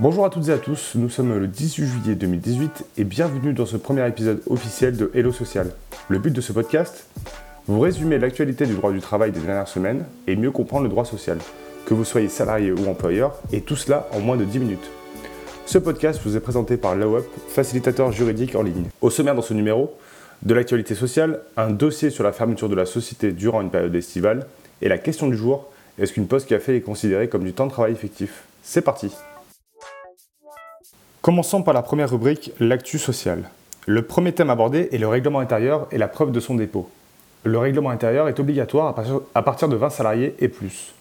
[0.00, 3.64] Bonjour à toutes et à tous, nous sommes le 18 juillet 2018 et bienvenue dans
[3.64, 5.70] ce premier épisode officiel de Hello Social.
[6.08, 7.06] Le but de ce podcast
[7.68, 11.04] Vous résumer l'actualité du droit du travail des dernières semaines et mieux comprendre le droit
[11.04, 11.38] social,
[11.86, 14.90] que vous soyez salarié ou employeur, et tout cela en moins de 10 minutes.
[15.66, 18.86] Ce podcast vous est présenté par LawUp, facilitateur juridique en ligne.
[19.00, 19.96] Au sommaire dans ce numéro,
[20.42, 24.46] de l'actualité sociale, un dossier sur la fermeture de la société durant une période estivale,
[24.82, 27.70] et la question du jour, est-ce qu'une pause café est considérée comme du temps de
[27.70, 28.44] travail effectif?
[28.62, 29.12] C'est parti
[31.24, 33.48] Commençons par la première rubrique, l'actu sociale.
[33.86, 36.90] Le premier thème abordé est le règlement intérieur et la preuve de son dépôt.
[37.44, 38.94] Le règlement intérieur est obligatoire
[39.34, 40.92] à partir de 20 salariés et plus.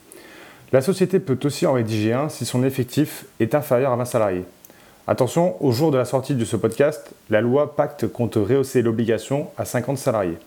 [0.71, 4.45] La société peut aussi en rédiger un si son effectif est inférieur à 20 salariés.
[5.07, 9.47] Attention, au jour de la sortie de ce podcast, la loi Pacte compte rehausser l'obligation
[9.57, 10.37] à 50 salariés.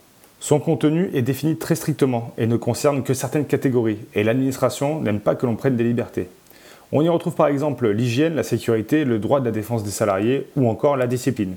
[0.41, 5.21] Son contenu est défini très strictement et ne concerne que certaines catégories, et l'administration n'aime
[5.21, 6.31] pas que l'on prenne des libertés.
[6.93, 10.47] On y retrouve par exemple l'hygiène, la sécurité, le droit de la défense des salariés
[10.57, 11.57] ou encore la discipline.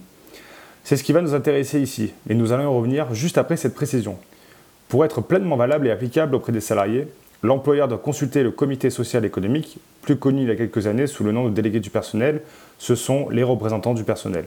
[0.84, 3.76] C'est ce qui va nous intéresser ici, et nous allons y revenir juste après cette
[3.76, 4.17] précision.
[4.87, 7.07] Pour être pleinement valable et applicable auprès des salariés,
[7.43, 11.23] l'employeur doit consulter le comité social économique, plus connu il y a quelques années sous
[11.23, 12.41] le nom de délégué du personnel,
[12.79, 14.45] ce sont les représentants du personnel.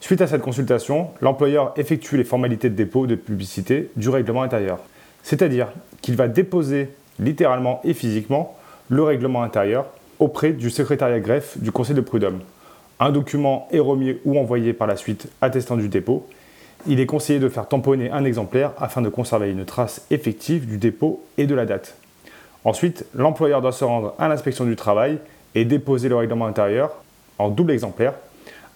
[0.00, 4.80] Suite à cette consultation, l'employeur effectue les formalités de dépôt de publicité du règlement intérieur.
[5.22, 5.68] C'est-à-dire
[6.02, 9.86] qu'il va déposer littéralement et physiquement le règlement intérieur
[10.18, 12.40] auprès du secrétariat greffe du conseil de prud'homme.
[13.00, 16.26] Un document est remis ou envoyé par la suite attestant du dépôt.
[16.86, 20.78] Il est conseillé de faire tamponner un exemplaire afin de conserver une trace effective du
[20.78, 21.96] dépôt et de la date.
[22.64, 25.18] Ensuite, l'employeur doit se rendre à l'inspection du travail
[25.54, 26.92] et déposer le règlement intérieur
[27.38, 28.14] en double exemplaire,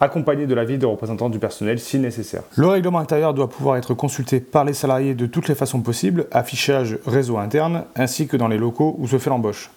[0.00, 2.42] accompagné de l'avis des représentants du personnel si nécessaire.
[2.56, 6.26] Le règlement intérieur doit pouvoir être consulté par les salariés de toutes les façons possibles,
[6.32, 9.70] affichage réseau interne, ainsi que dans les locaux où se fait l'embauche.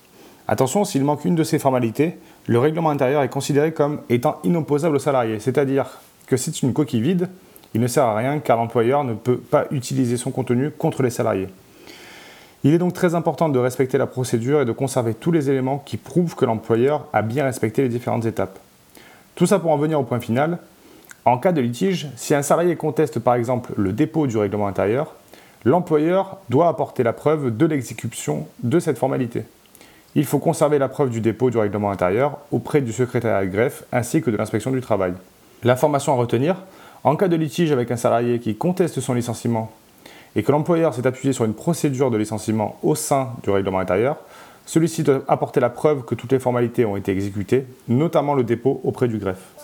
[0.52, 4.97] Attention, s'il manque une de ces formalités, le règlement intérieur est considéré comme étant inopposable
[4.97, 7.30] aux salariés, c'est-à-dire que c'est une coquille vide,
[7.73, 11.09] il ne sert à rien car l'employeur ne peut pas utiliser son contenu contre les
[11.09, 11.47] salariés.
[12.66, 15.78] Il est donc très important de respecter la procédure et de conserver tous les éléments
[15.78, 18.59] qui prouvent que l'employeur a bien respecté les différentes étapes.
[19.35, 20.57] Tout ça pour en venir au point final.
[21.23, 25.16] En cas de litige, si un salarié conteste par exemple le dépôt du règlement intérieur,
[25.63, 29.45] l'employeur doit apporter la preuve de l'exécution de cette formalité.
[30.13, 33.83] Il faut conserver la preuve du dépôt du règlement intérieur auprès du secrétariat de greffe
[33.94, 35.13] ainsi que de l'inspection du travail.
[35.63, 36.57] L'information à retenir,
[37.05, 39.72] en cas de litige avec un salarié qui conteste son licenciement
[40.35, 44.17] et que l'employeur s'est appuyé sur une procédure de licenciement au sein du règlement intérieur,
[44.66, 48.81] celui-ci doit apporter la preuve que toutes les formalités ont été exécutées, notamment le dépôt
[48.83, 49.55] auprès du greffe.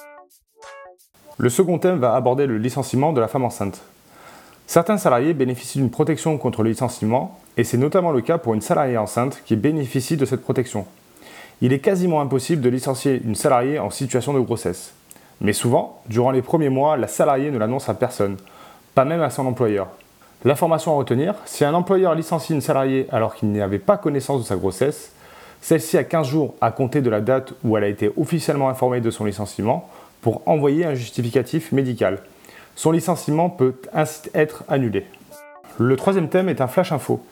[1.38, 3.82] Le second thème va aborder le licenciement de la femme enceinte.
[4.68, 8.60] Certains salariés bénéficient d'une protection contre le licenciement, et c'est notamment le cas pour une
[8.60, 10.86] salariée enceinte qui bénéficie de cette protection.
[11.62, 14.94] Il est quasiment impossible de licencier une salariée en situation de grossesse.
[15.40, 18.36] Mais souvent, durant les premiers mois, la salariée ne l'annonce à personne,
[18.94, 19.88] pas même à son employeur.
[20.44, 24.46] L'information à retenir, si un employeur licencie une salariée alors qu'il n'avait pas connaissance de
[24.46, 25.14] sa grossesse,
[25.62, 29.00] celle-ci a 15 jours à compter de la date où elle a été officiellement informée
[29.00, 29.90] de son licenciement
[30.22, 32.22] pour envoyer un justificatif médical.
[32.78, 35.08] Son licenciement peut ainsi être annulé.
[35.80, 37.26] Le troisième thème est un flash info.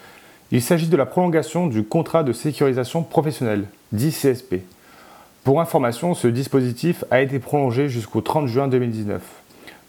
[0.51, 4.55] Il s'agit de la prolongation du contrat de sécurisation professionnelle, dit CSP.
[5.43, 9.21] Pour information, ce dispositif a été prolongé jusqu'au 30 juin 2019.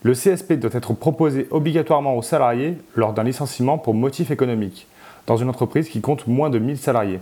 [0.03, 4.87] Le CSP doit être proposé obligatoirement aux salariés lors d'un licenciement pour motif économique,
[5.27, 7.21] dans une entreprise qui compte moins de 1000 salariés.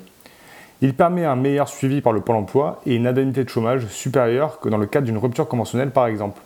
[0.83, 4.59] Il permet un meilleur suivi par le Pôle emploi et une indemnité de chômage supérieure
[4.59, 6.41] que dans le cadre d'une rupture conventionnelle par exemple.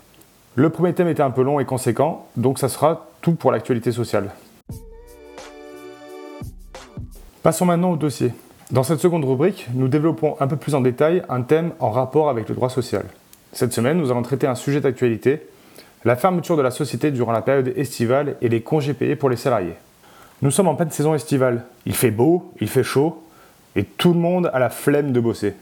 [0.58, 3.92] Le premier thème était un peu long et conséquent, donc ça sera tout pour l'actualité
[3.92, 4.30] sociale.
[7.44, 8.32] Passons maintenant au dossier.
[8.72, 12.28] Dans cette seconde rubrique, nous développons un peu plus en détail un thème en rapport
[12.28, 13.04] avec le droit social.
[13.52, 15.46] Cette semaine, nous allons traiter un sujet d'actualité,
[16.04, 19.36] la fermeture de la société durant la période estivale et les congés payés pour les
[19.36, 19.74] salariés.
[20.42, 21.66] Nous sommes en pleine saison estivale.
[21.86, 23.22] Il fait beau, il fait chaud,
[23.76, 25.54] et tout le monde a la flemme de bosser.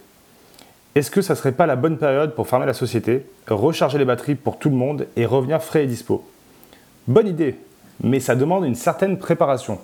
[0.97, 4.35] Est-ce que ça serait pas la bonne période pour fermer la société, recharger les batteries
[4.35, 6.25] pour tout le monde et revenir frais et dispo?
[7.07, 7.57] Bonne idée,
[8.03, 9.79] mais ça demande une certaine préparation.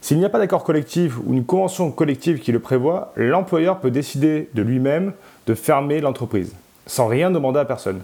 [0.00, 3.90] S'il n'y a pas d'accord collectif ou une convention collective qui le prévoit, l'employeur peut
[3.90, 5.14] décider de lui-même
[5.48, 6.54] de fermer l'entreprise,
[6.86, 8.02] sans rien demander à personne.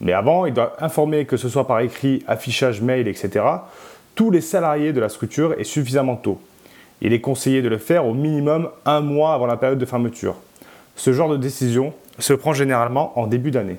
[0.00, 3.44] Mais avant, il doit informer, que ce soit par écrit, affichage, mail, etc.,
[4.16, 6.40] tous les salariés de la structure et suffisamment tôt.
[7.00, 10.34] Il est conseillé de le faire au minimum un mois avant la période de fermeture.
[10.96, 13.78] Ce genre de décision se prend généralement en début d'année.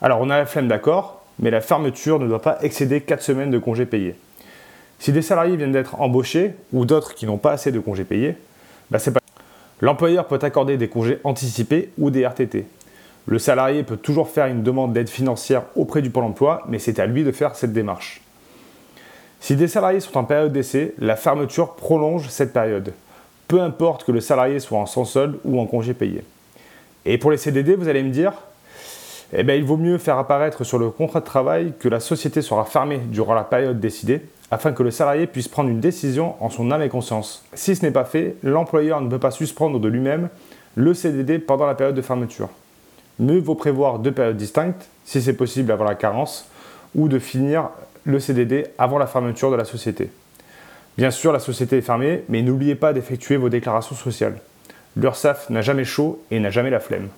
[0.00, 3.50] Alors on a la flemme d'accord, mais la fermeture ne doit pas excéder 4 semaines
[3.50, 4.16] de congés payés.
[4.98, 8.36] Si des salariés viennent d'être embauchés ou d'autres qui n'ont pas assez de congés payés,
[8.90, 8.98] bah.
[9.80, 12.64] L'employeur peut accorder des congés anticipés ou des RTT.
[13.26, 16.98] Le salarié peut toujours faire une demande d'aide financière auprès du Pôle emploi, mais c'est
[16.98, 18.20] à lui de faire cette démarche.
[19.40, 22.92] Si des salariés sont en période d'essai, la fermeture prolonge cette période,
[23.48, 26.24] peu importe que le salarié soit en sans solde ou en congé payé.
[27.04, 28.32] Et pour les CDD, vous allez me dire,
[29.32, 32.40] eh bien, il vaut mieux faire apparaître sur le contrat de travail que la société
[32.42, 36.50] sera fermée durant la période décidée, afin que le salarié puisse prendre une décision en
[36.50, 37.44] son âme et conscience.
[37.54, 40.28] Si ce n'est pas fait, l'employeur ne peut pas suspendre de lui-même
[40.76, 42.48] le CDD pendant la période de fermeture.
[43.18, 46.48] Mieux vaut prévoir deux périodes distinctes, si c'est possible avant la carence,
[46.94, 47.70] ou de finir
[48.04, 50.10] le CDD avant la fermeture de la société.
[50.96, 54.38] Bien sûr, la société est fermée, mais n'oubliez pas d'effectuer vos déclarations sociales.
[54.96, 57.08] L'URSSAF n'a jamais chaud et n'a jamais la flemme.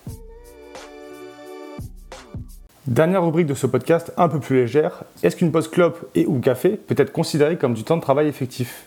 [2.87, 6.38] Dernière rubrique de ce podcast un peu plus légère, est-ce qu'une pause clope et ou
[6.38, 8.87] café peut être considérée comme du temps de travail effectif?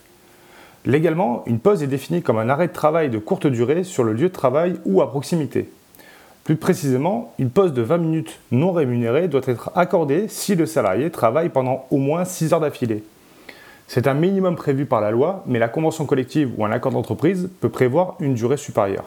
[0.86, 4.13] Légalement, une pause est définie comme un arrêt de travail de courte durée sur le
[4.13, 5.69] lieu de travail ou à proximité.
[6.45, 11.12] Plus précisément, une pause de 20 minutes non rémunérée doit être accordée si le salarié
[11.12, 13.03] travaille pendant au moins 6 heures d'affilée.
[13.91, 17.50] C'est un minimum prévu par la loi, mais la convention collective ou un accord d'entreprise
[17.59, 19.06] peut prévoir une durée supérieure.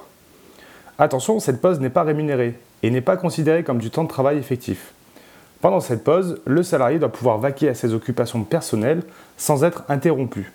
[0.99, 4.39] Attention, cette pause n'est pas rémunérée et n'est pas considérée comme du temps de travail
[4.39, 4.93] effectif.
[5.61, 9.05] Pendant cette pause, le salarié doit pouvoir vaquer à ses occupations personnelles
[9.37, 10.51] sans être interrompu.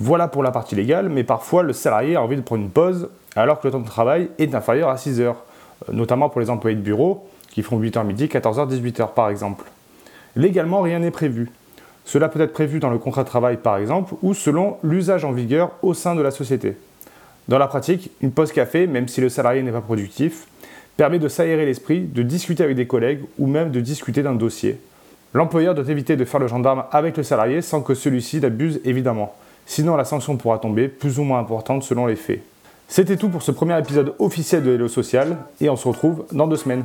[0.00, 3.08] Voilà pour la partie légale, mais parfois le salarié a envie de prendre une pause
[3.36, 5.44] alors que le temps de travail est inférieur à 6 heures,
[5.92, 9.64] notamment pour les employés de bureau qui font 8h midi, 14h, 18h par exemple.
[10.34, 11.52] Légalement, rien n'est prévu.
[12.04, 15.32] Cela peut être prévu dans le contrat de travail par exemple ou selon l'usage en
[15.32, 16.76] vigueur au sein de la société.
[17.48, 20.46] Dans la pratique, une pause café, même si le salarié n'est pas productif,
[20.96, 24.78] permet de s'aérer l'esprit, de discuter avec des collègues ou même de discuter d'un dossier.
[25.34, 29.34] L'employeur doit éviter de faire le gendarme avec le salarié sans que celui-ci n'abuse évidemment.
[29.66, 32.40] Sinon, la sanction pourra tomber plus ou moins importante selon les faits.
[32.86, 36.46] C'était tout pour ce premier épisode officiel de Hello Social et on se retrouve dans
[36.46, 36.84] deux semaines.